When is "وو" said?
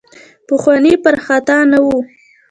1.83-1.97